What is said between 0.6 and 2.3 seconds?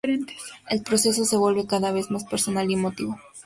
El proceso se vuelve cada vez más